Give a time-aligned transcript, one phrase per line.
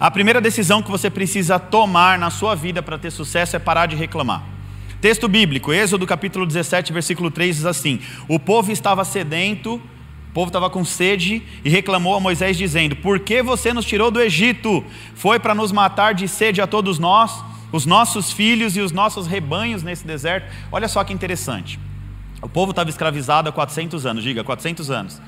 [0.00, 3.84] A primeira decisão que você precisa tomar na sua vida para ter sucesso é parar
[3.84, 4.42] de reclamar.
[4.98, 10.46] Texto bíblico, Êxodo capítulo 17, versículo 3 diz assim: O povo estava sedento, o povo
[10.46, 14.82] estava com sede e reclamou a Moisés, dizendo: Por que você nos tirou do Egito?
[15.14, 19.26] Foi para nos matar de sede a todos nós, os nossos filhos e os nossos
[19.26, 20.50] rebanhos nesse deserto?
[20.72, 21.78] Olha só que interessante.
[22.40, 25.20] O povo estava escravizado há 400 anos, diga, 400 anos.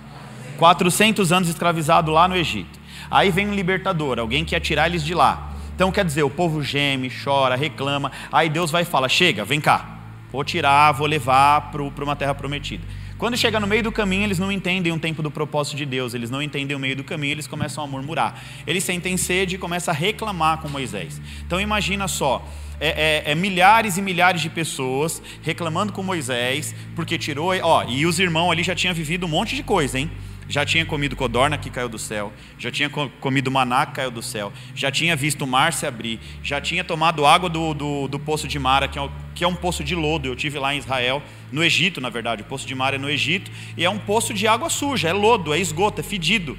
[0.57, 2.82] 400 anos escravizado lá no Egito.
[3.11, 5.53] Aí vem um libertador, alguém que ia tirar eles de lá.
[5.75, 8.13] Então quer dizer, o povo geme, chora, reclama.
[8.31, 9.99] Aí Deus vai e fala: chega, vem cá,
[10.31, 12.85] vou tirar, vou levar para uma terra prometida.
[13.23, 16.13] Quando chega no meio do caminho, eles não entendem o tempo do propósito de Deus,
[16.13, 18.43] eles não entendem o meio do caminho, eles começam a murmurar.
[18.67, 21.21] Eles sentem sede e começam a reclamar com Moisés.
[21.47, 22.45] Então imagina só,
[22.81, 27.53] é, é, é, milhares e milhares de pessoas reclamando com Moisés, porque tirou.
[27.63, 30.11] Ó, e os irmãos ali já tinham vivido um monte de coisa, hein?
[30.49, 34.23] Já tinha comido codorna que caiu do céu, já tinha comido maná que caiu do
[34.23, 38.19] céu, já tinha visto o mar se abrir, já tinha tomado água do, do, do
[38.19, 40.29] poço de Mara, que é, que é um poço de lodo.
[40.29, 42.43] Eu tive lá em Israel, no Egito, na verdade.
[42.43, 45.13] O poço de Mara é no Egito e é um poço de água suja, é
[45.13, 46.59] lodo, é esgoto, é fedido.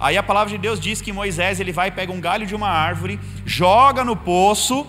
[0.00, 2.68] Aí a palavra de Deus diz que Moisés ele vai pega um galho de uma
[2.68, 4.86] árvore, joga no poço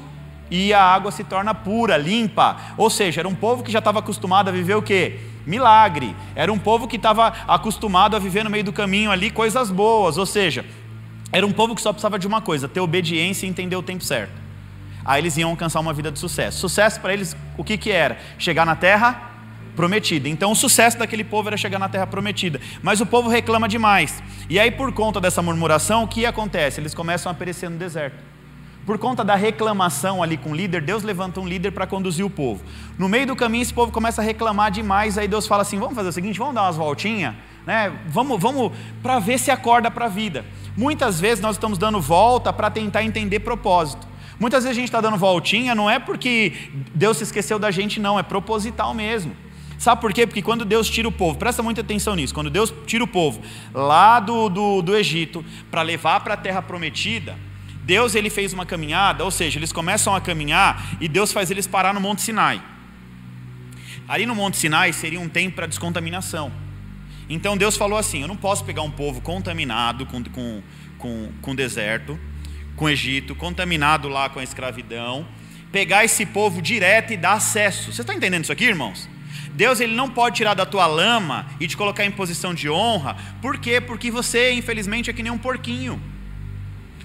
[0.51, 2.57] e a água se torna pura, limpa.
[2.77, 5.19] Ou seja, era um povo que já estava acostumado a viver o quê?
[5.45, 6.15] Milagre.
[6.35, 10.17] Era um povo que estava acostumado a viver no meio do caminho ali coisas boas,
[10.17, 10.65] ou seja,
[11.31, 14.03] era um povo que só precisava de uma coisa: ter obediência e entender o tempo
[14.03, 14.33] certo.
[15.05, 16.59] Aí eles iam alcançar uma vida de sucesso.
[16.59, 18.19] Sucesso para eles, o que, que era?
[18.37, 19.29] Chegar na terra
[19.75, 20.27] prometida.
[20.27, 22.59] Então o sucesso daquele povo era chegar na terra prometida.
[22.83, 24.21] Mas o povo reclama demais.
[24.49, 26.81] E aí, por conta dessa murmuração, o que acontece?
[26.81, 28.28] Eles começam a perecer no deserto.
[28.89, 32.29] Por conta da reclamação ali com o líder, Deus levanta um líder para conduzir o
[32.29, 32.63] povo.
[32.97, 35.15] No meio do caminho, esse povo começa a reclamar demais.
[35.15, 37.35] Aí Deus fala assim: vamos fazer o seguinte, vamos dar umas voltinhas,
[37.67, 37.93] né?
[38.07, 38.71] Vamos, vamos
[39.03, 40.43] para ver se acorda para a vida.
[40.75, 44.07] Muitas vezes nós estamos dando volta para tentar entender propósito.
[44.39, 47.99] Muitas vezes a gente está dando voltinha, não é porque Deus se esqueceu da gente,
[47.99, 49.37] não, é proposital mesmo.
[49.77, 50.25] Sabe por quê?
[50.25, 53.39] Porque quando Deus tira o povo, presta muita atenção nisso, quando Deus tira o povo
[53.71, 57.37] lá do, do, do Egito para levar para a terra prometida,
[57.89, 61.65] Deus ele fez uma caminhada, ou seja, eles começam a caminhar e Deus faz eles
[61.65, 62.61] parar no Monte Sinai.
[64.07, 66.51] Ali no Monte Sinai seria um tempo para descontaminação.
[67.27, 70.61] Então Deus falou assim: Eu não posso pegar um povo contaminado com, com,
[70.99, 72.19] com, com deserto,
[72.75, 75.25] com Egito, contaminado lá com a escravidão,
[75.71, 77.91] pegar esse povo direto e dar acesso.
[77.91, 79.09] Você está entendendo isso aqui, irmãos?
[79.53, 83.17] Deus ele não pode tirar da tua lama e te colocar em posição de honra.
[83.41, 83.81] Por quê?
[83.81, 85.99] Porque você, infelizmente, é que nem um porquinho.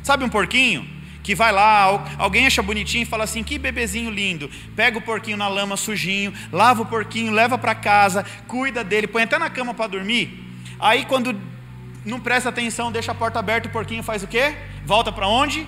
[0.05, 0.87] Sabe um porquinho?
[1.23, 4.51] Que vai lá, alguém acha bonitinho e fala assim: que bebezinho lindo.
[4.77, 9.23] Pega o porquinho na lama sujinho, lava o porquinho, leva para casa, cuida dele, põe
[9.23, 10.45] até na cama para dormir.
[10.79, 11.35] Aí quando
[12.05, 14.55] não presta atenção, deixa a porta aberta, o porquinho faz o quê?
[14.85, 15.67] Volta para onde?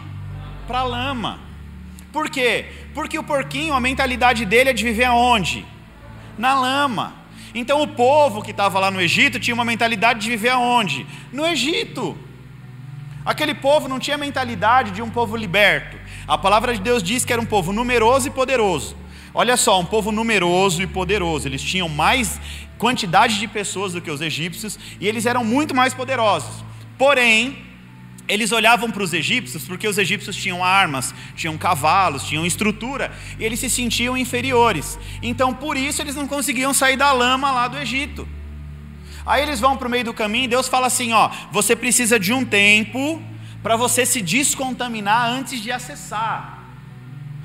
[0.67, 1.41] Para a lama.
[2.13, 2.67] Por quê?
[2.93, 5.65] Porque o porquinho, a mentalidade dele é de viver aonde?
[6.37, 7.15] Na lama.
[7.55, 11.07] Então o povo que estava lá no Egito tinha uma mentalidade de viver aonde?
[11.33, 12.26] No Egito.
[13.27, 15.97] Aquele povo não tinha mentalidade de um povo liberto.
[16.29, 18.97] A palavra de Deus diz que era um povo numeroso e poderoso.
[19.35, 21.49] Olha só, um povo numeroso e poderoso.
[21.49, 22.41] Eles tinham mais
[22.79, 26.65] quantidade de pessoas do que os egípcios e eles eram muito mais poderosos.
[26.97, 27.59] Porém,
[28.29, 33.11] eles olhavam para os egípcios porque os egípcios tinham armas, tinham cavalos, tinham estrutura
[33.41, 34.97] e eles se sentiam inferiores.
[35.21, 38.29] Então, por isso, eles não conseguiam sair da lama lá do Egito.
[39.27, 42.19] Aí eles vão para o meio do caminho e Deus fala assim: ó, você precisa
[42.19, 43.21] de um tempo
[43.63, 46.63] para você se descontaminar antes de acessar.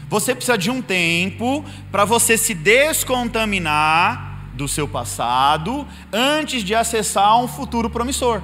[0.08, 7.42] Você precisa de um tempo para você se descontaminar do seu passado antes de acessar
[7.42, 8.42] um futuro promissor.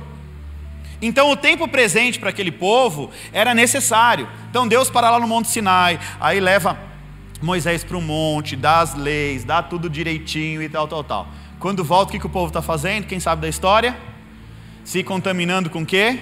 [1.02, 4.28] Então, o tempo presente para aquele povo era necessário.
[4.50, 6.80] Então, Deus para lá no Monte Sinai, aí leva
[7.42, 11.28] Moisés para o monte, dá as leis, dá tudo direitinho e tal, tal, tal.
[11.60, 13.08] Quando volta, o que, que o povo está fazendo?
[13.08, 13.98] Quem sabe da história?
[14.84, 16.20] Se contaminando com quê?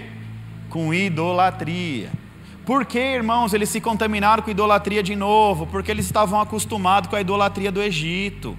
[0.69, 2.11] Com idolatria.
[2.65, 5.67] Por que, irmãos, eles se contaminaram com idolatria de novo?
[5.67, 8.57] Porque eles estavam acostumados com a idolatria do Egito.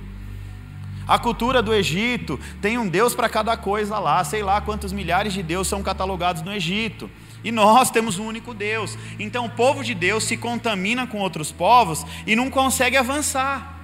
[1.09, 5.33] A cultura do Egito tem um Deus para cada coisa lá, sei lá quantos milhares
[5.33, 7.09] de deuses são catalogados no Egito.
[7.43, 8.99] E nós temos um único Deus.
[9.19, 13.76] Então o povo de Deus se contamina com outros povos e não consegue avançar.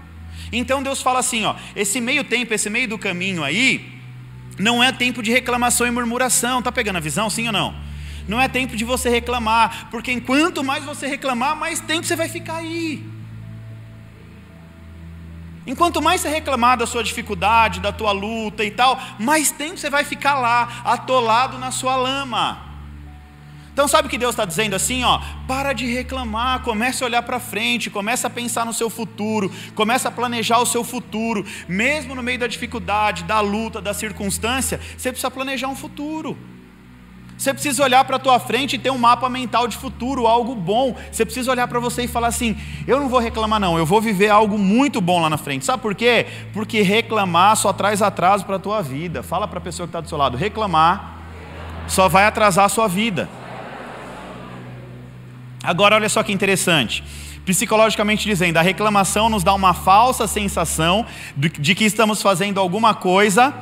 [0.52, 3.90] Então Deus fala assim: ó, esse meio tempo, esse meio do caminho aí,
[4.58, 6.58] não é tempo de reclamação e murmuração.
[6.58, 7.74] Está pegando a visão, sim ou não?
[8.28, 12.28] Não é tempo de você reclamar, porque enquanto mais você reclamar, mais tempo você vai
[12.28, 13.04] ficar aí.
[15.66, 19.88] Enquanto mais você reclamar da sua dificuldade, da tua luta e tal, mais tempo você
[19.88, 22.71] vai ficar lá, atolado na sua lama.
[23.72, 25.18] Então sabe o que Deus está dizendo assim, ó?
[25.48, 30.06] Para de reclamar, comece a olhar para frente, comece a pensar no seu futuro, comece
[30.06, 35.10] a planejar o seu futuro, mesmo no meio da dificuldade, da luta, da circunstância, você
[35.10, 36.36] precisa planejar um futuro.
[37.38, 40.54] Você precisa olhar para a tua frente e ter um mapa mental de futuro, algo
[40.54, 40.94] bom.
[41.10, 44.00] Você precisa olhar para você e falar assim: eu não vou reclamar não, eu vou
[44.00, 45.64] viver algo muito bom lá na frente.
[45.64, 46.26] Sabe por quê?
[46.52, 49.24] Porque reclamar só traz atraso para a tua vida.
[49.24, 51.18] Fala para a pessoa que está do seu lado: reclamar
[51.88, 53.28] só vai atrasar a sua vida.
[55.62, 57.04] Agora olha só que interessante.
[57.44, 61.06] Psicologicamente dizendo, a reclamação nos dá uma falsa sensação
[61.36, 63.54] de que estamos fazendo alguma coisa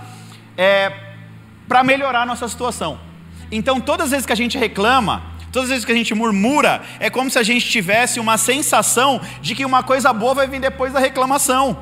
[0.56, 0.92] é,
[1.66, 2.98] para melhorar a nossa situação.
[3.50, 6.82] Então, todas as vezes que a gente reclama, todas as vezes que a gente murmura,
[6.98, 10.60] é como se a gente tivesse uma sensação de que uma coisa boa vai vir
[10.60, 11.78] depois da reclamação.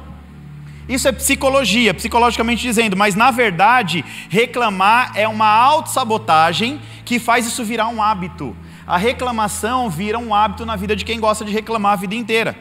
[0.89, 7.63] Isso é psicologia, psicologicamente dizendo, mas na verdade, reclamar é uma autossabotagem que faz isso
[7.65, 8.57] virar um hábito.
[8.89, 12.57] A reclamação vira um hábito na vida de quem gosta de reclamar a vida inteira.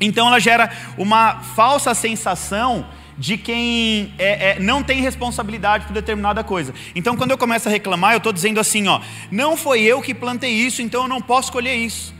[0.00, 2.86] Então ela gera uma falsa sensação
[3.18, 6.72] de quem é, é, não tem responsabilidade por determinada coisa.
[6.94, 10.14] Então, quando eu começo a reclamar, eu estou dizendo assim: ó, não foi eu que
[10.14, 12.14] plantei isso, então eu não posso colher isso.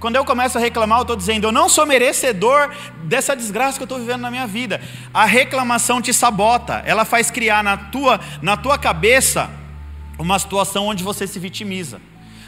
[0.00, 2.68] Quando eu começo a reclamar, eu estou dizendo: eu não sou merecedor
[3.04, 4.80] dessa desgraça que eu estou vivendo na minha vida.
[5.14, 9.48] A reclamação te sabota, ela faz criar na tua, na tua cabeça
[10.18, 12.00] uma situação onde você se vitimiza.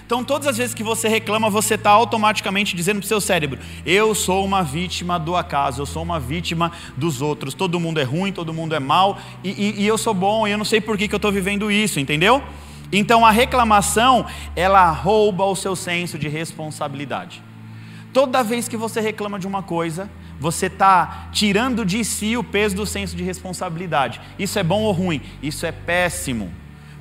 [0.06, 3.58] Então, todas as vezes que você reclama, você está automaticamente dizendo para o seu cérebro:
[3.84, 7.54] eu sou uma vítima do acaso, eu sou uma vítima dos outros.
[7.54, 10.52] Todo mundo é ruim, todo mundo é mal, e, e, e eu sou bom, e
[10.52, 12.40] eu não sei por que, que eu estou vivendo isso, entendeu?
[12.92, 17.42] Então, a reclamação, ela rouba o seu senso de responsabilidade.
[18.12, 20.08] Toda vez que você reclama de uma coisa,
[20.38, 24.20] você está tirando de si o peso do senso de responsabilidade.
[24.38, 25.20] Isso é bom ou ruim?
[25.42, 26.52] Isso é péssimo,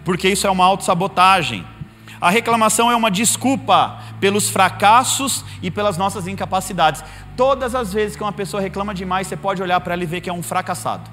[0.03, 1.74] porque isso é uma autossabotagem.
[2.19, 7.03] A reclamação é uma desculpa pelos fracassos e pelas nossas incapacidades.
[7.35, 10.21] Todas as vezes que uma pessoa reclama demais, você pode olhar para ela e ver
[10.21, 11.09] que é um fracassado.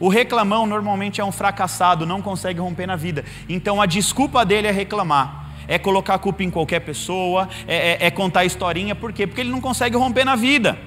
[0.00, 3.24] O reclamão normalmente é um fracassado, não consegue romper na vida.
[3.48, 5.46] Então a desculpa dele é reclamar.
[5.66, 9.26] É colocar a culpa em qualquer pessoa, é, é, é contar historinha, por quê?
[9.26, 10.78] Porque ele não consegue romper na vida.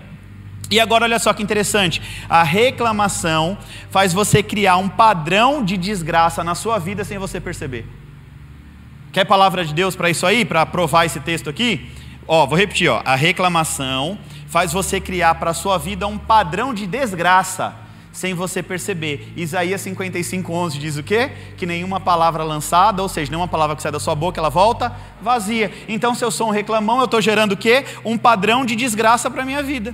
[0.72, 3.58] E agora olha só que interessante, a reclamação
[3.90, 7.86] faz você criar um padrão de desgraça na sua vida sem você perceber.
[9.12, 11.92] Quer palavra de Deus para isso aí, para provar esse texto aqui?
[12.26, 13.02] Ó, vou repetir, ó.
[13.04, 14.18] A reclamação
[14.48, 17.76] faz você criar para a sua vida um padrão de desgraça
[18.14, 19.34] sem você perceber.
[19.36, 21.32] Isaías 55:11 diz o quê?
[21.58, 24.96] Que nenhuma palavra lançada, ou seja, nenhuma palavra que sai da sua boca, ela volta
[25.22, 25.70] vazia.
[25.90, 27.84] Então, se eu sou um reclamão, eu estou gerando o quê?
[28.06, 29.94] Um padrão de desgraça para a minha vida.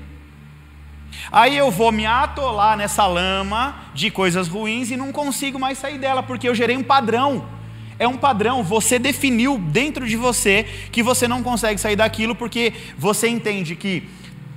[1.31, 5.97] Aí eu vou me atolar nessa lama de coisas ruins e não consigo mais sair
[5.97, 7.56] dela, porque eu gerei um padrão
[7.99, 12.73] é um padrão, você definiu dentro de você que você não consegue sair daquilo porque
[12.97, 14.07] você entende que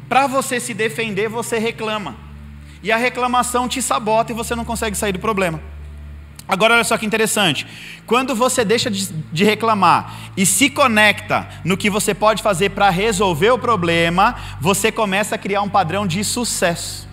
[0.08, 2.16] para você se defender você reclama.
[2.82, 5.60] E a reclamação te sabota e você não consegue sair do problema.
[6.48, 7.66] Agora olha só que interessante.
[8.06, 13.50] Quando você deixa de, reclamar e se conecta no que você pode fazer para resolver
[13.50, 17.09] o problema, você começa a criar um padrão de sucesso.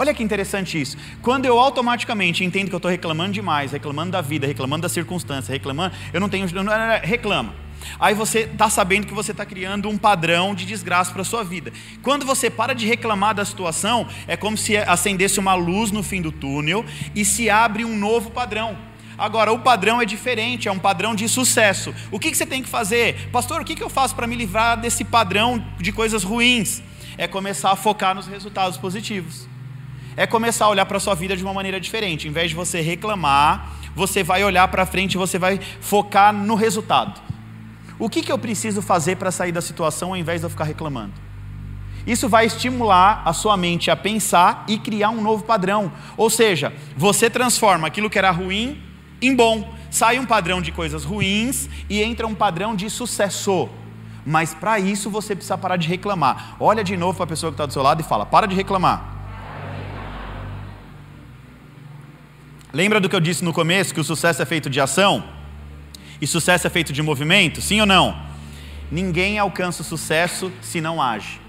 [0.00, 0.96] Olha que interessante isso.
[1.20, 5.52] Quando eu automaticamente entendo que eu estou reclamando demais, reclamando da vida, reclamando da circunstância,
[5.52, 6.46] reclamando, eu não tenho.
[7.02, 7.54] Reclama.
[7.98, 11.44] Aí você está sabendo que você está criando um padrão de desgraça para a sua
[11.44, 11.70] vida.
[12.00, 16.22] Quando você para de reclamar da situação, é como se acendesse uma luz no fim
[16.22, 16.82] do túnel
[17.14, 18.78] e se abre um novo padrão.
[19.18, 21.94] Agora, o padrão é diferente, é um padrão de sucesso.
[22.10, 23.28] O que, que você tem que fazer?
[23.30, 26.82] Pastor, o que, que eu faço para me livrar desse padrão de coisas ruins?
[27.18, 29.50] É começar a focar nos resultados positivos
[30.16, 32.28] é começar a olhar para a sua vida de uma maneira diferente.
[32.28, 37.20] Em vez de você reclamar, você vai olhar para frente, você vai focar no resultado.
[37.98, 40.64] O que, que eu preciso fazer para sair da situação ao invés de eu ficar
[40.64, 41.12] reclamando?
[42.06, 45.92] Isso vai estimular a sua mente a pensar e criar um novo padrão.
[46.16, 48.82] Ou seja, você transforma aquilo que era ruim
[49.20, 49.74] em bom.
[49.90, 53.68] Sai um padrão de coisas ruins e entra um padrão de sucesso.
[54.24, 56.56] Mas para isso você precisa parar de reclamar.
[56.58, 58.54] Olha de novo para a pessoa que está do seu lado e fala: para de
[58.54, 59.19] reclamar.
[62.72, 65.24] Lembra do que eu disse no começo, que o sucesso é feito de ação?
[66.20, 67.60] E sucesso é feito de movimento?
[67.60, 68.16] Sim ou não?
[68.90, 71.40] Ninguém alcança o sucesso se não age.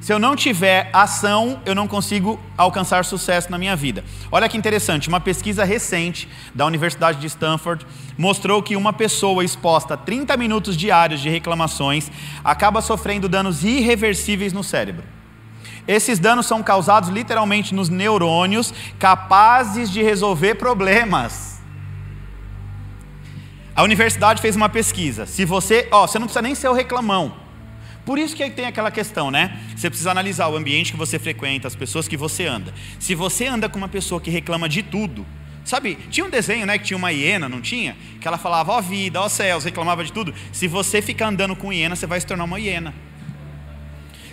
[0.00, 4.04] Se eu não tiver ação, eu não consigo alcançar sucesso na minha vida.
[4.30, 7.86] Olha que interessante, uma pesquisa recente da Universidade de Stanford
[8.18, 12.10] mostrou que uma pessoa exposta a 30 minutos diários de reclamações
[12.44, 15.04] acaba sofrendo danos irreversíveis no cérebro.
[15.86, 21.60] Esses danos são causados literalmente nos neurônios capazes de resolver problemas.
[23.76, 25.26] A universidade fez uma pesquisa.
[25.26, 27.34] Se você, ó, você não precisa nem ser o reclamão.
[28.04, 29.58] Por isso que tem aquela questão, né?
[29.74, 32.72] Você precisa analisar o ambiente que você frequenta, as pessoas que você anda.
[33.00, 35.26] Se você anda com uma pessoa que reclama de tudo,
[35.64, 35.96] sabe?
[36.10, 37.96] Tinha um desenho, né, que tinha uma hiena, não tinha?
[38.20, 40.34] Que ela falava, ó vida, ó céus, reclamava de tudo.
[40.52, 42.94] Se você ficar andando com hiena, você vai se tornar uma hiena.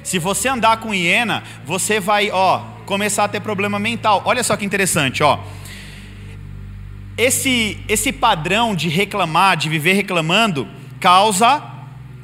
[0.03, 4.21] Se você andar com hiena, você vai, ó, começar a ter problema mental.
[4.25, 5.39] Olha só que interessante, ó.
[7.17, 10.67] Esse esse padrão de reclamar, de viver reclamando,
[10.99, 11.61] causa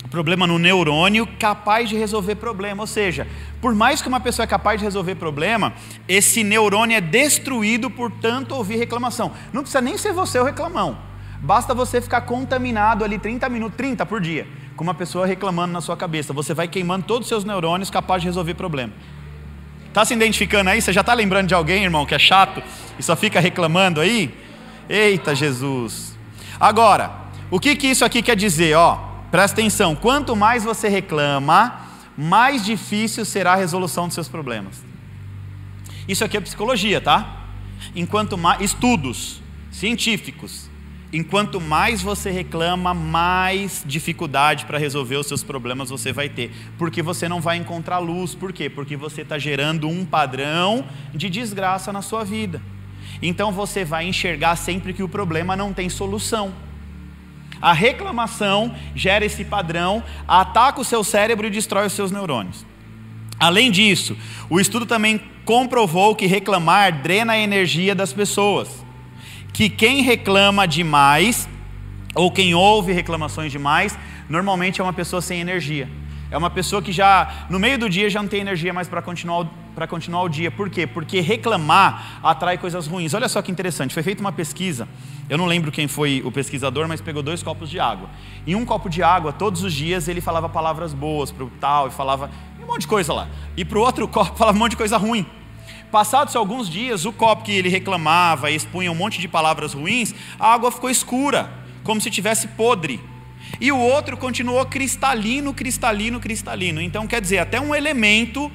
[0.07, 2.83] problema no neurônio capaz de resolver problema.
[2.83, 3.27] Ou seja,
[3.61, 5.73] por mais que uma pessoa é capaz de resolver problema,
[6.07, 9.31] esse neurônio é destruído por tanto ouvir reclamação.
[9.53, 10.97] Não precisa nem ser você o reclamão.
[11.47, 15.79] Basta você ficar contaminado ali 30 minutos, 30 por dia, com uma pessoa reclamando na
[15.79, 16.33] sua cabeça.
[16.33, 18.91] Você vai queimando todos os seus neurônios capazes de resolver problema.
[19.87, 20.81] Está se identificando aí?
[20.81, 22.61] Você já está lembrando de alguém, irmão, que é chato
[22.99, 24.37] e só fica reclamando aí?
[24.89, 26.17] Eita Jesus!
[26.59, 27.11] Agora,
[27.49, 28.75] o que, que isso aqui quer dizer?
[28.75, 31.81] Ó, Presta atenção: quanto mais você reclama,
[32.17, 34.83] mais difícil será a resolução dos seus problemas.
[36.07, 37.45] Isso aqui é psicologia, tá?
[37.95, 40.69] Enquanto mais estudos científicos,
[41.17, 47.01] enquanto mais você reclama, mais dificuldade para resolver os seus problemas você vai ter, porque
[47.01, 48.35] você não vai encontrar luz.
[48.35, 48.69] Por quê?
[48.69, 52.61] Porque você está gerando um padrão de desgraça na sua vida.
[53.19, 56.53] Então você vai enxergar sempre que o problema não tem solução.
[57.59, 62.63] A reclamação gera esse padrão, ataca o seu cérebro e destrói os seus neurônios.
[63.39, 64.15] Além disso,
[64.51, 68.85] o estudo também comprovou que reclamar drena a energia das pessoas.
[69.57, 71.49] Que quem reclama demais,
[72.13, 73.97] ou quem ouve reclamações demais,
[74.29, 75.89] normalmente é uma pessoa sem energia.
[76.29, 79.01] É uma pessoa que já, no meio do dia, já não tem energia mais para
[79.01, 79.47] continuar,
[79.89, 80.51] continuar o dia.
[80.51, 80.85] Por quê?
[80.85, 83.15] Porque reclamar atrai coisas ruins.
[83.15, 84.87] Olha só que interessante, foi feita uma pesquisa,
[85.27, 88.11] eu não lembro quem foi o pesquisador, mas pegou dois copos de água.
[88.45, 91.87] Em um copo de água, todos os dias, ele falava palavras boas para o tal,
[91.87, 92.29] e falava
[92.61, 93.27] um monte de coisa lá.
[93.57, 95.25] E para o outro copo, falava um monte de coisa ruim.
[95.91, 100.13] Passados alguns dias, o copo que ele reclamava e expunha um monte de palavras ruins,
[100.39, 101.49] a água ficou escura,
[101.83, 102.99] como se tivesse podre.
[103.61, 106.81] E o outro continuou cristalino, cristalino, cristalino.
[106.81, 108.51] Então, quer dizer, até um elemento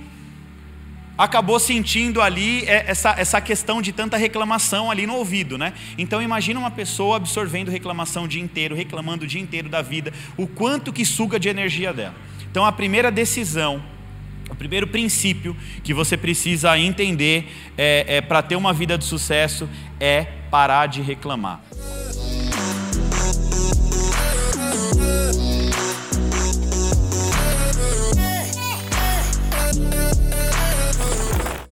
[1.17, 5.73] acabou sentindo ali é, essa, essa questão de tanta reclamação ali no ouvido, né?
[5.97, 10.13] Então imagina uma pessoa absorvendo reclamação o dia inteiro, reclamando o dia inteiro da vida,
[10.37, 12.15] o quanto que suga de energia dela.
[12.51, 13.83] Então a primeira decisão,
[14.63, 20.25] primeiro princípio que você precisa entender é, é para ter uma vida de sucesso é
[20.53, 21.61] parar de reclamar.